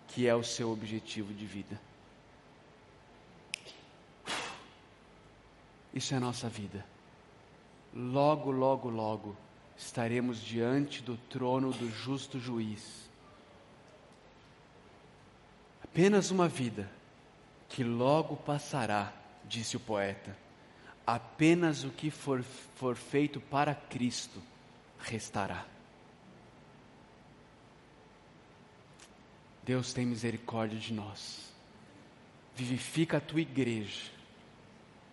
[0.09, 1.79] que é o seu objetivo de vida.
[5.93, 6.85] Isso é a nossa vida.
[7.93, 9.35] Logo, logo, logo
[9.77, 13.09] estaremos diante do trono do justo juiz.
[15.81, 16.91] Apenas uma vida
[17.69, 19.13] que logo passará,
[19.47, 20.35] disse o poeta.
[21.05, 22.43] Apenas o que for,
[22.75, 24.41] for feito para Cristo
[24.99, 25.65] restará.
[29.63, 31.51] Deus tem misericórdia de nós.
[32.55, 34.11] Vivifica a tua igreja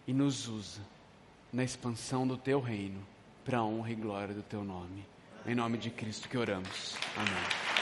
[0.07, 0.81] e nos usa
[1.53, 3.05] na expansão do teu reino,
[3.45, 5.05] para a honra e glória do teu nome.
[5.45, 6.97] Em nome de Cristo que oramos.
[7.17, 7.82] Amém.